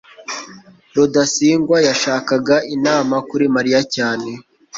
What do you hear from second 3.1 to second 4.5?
kuri mariya cyane